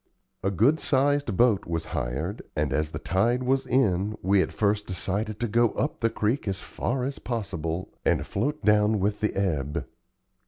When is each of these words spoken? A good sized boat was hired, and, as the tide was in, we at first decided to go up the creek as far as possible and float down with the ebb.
A 0.41 0.49
good 0.49 0.79
sized 0.79 1.37
boat 1.37 1.67
was 1.67 1.85
hired, 1.93 2.41
and, 2.55 2.73
as 2.73 2.89
the 2.89 2.97
tide 2.97 3.43
was 3.43 3.67
in, 3.67 4.17
we 4.23 4.41
at 4.41 4.51
first 4.51 4.87
decided 4.87 5.39
to 5.39 5.47
go 5.47 5.69
up 5.73 5.99
the 5.99 6.09
creek 6.09 6.47
as 6.47 6.59
far 6.59 7.03
as 7.03 7.19
possible 7.19 7.93
and 8.03 8.25
float 8.25 8.63
down 8.63 8.99
with 8.99 9.19
the 9.19 9.35
ebb. 9.35 9.85